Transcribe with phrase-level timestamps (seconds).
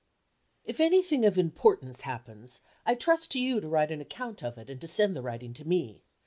[0.65, 4.67] "If anything of importance happens, I trust to you to write an account of it,
[4.67, 6.01] and to send the writing to me.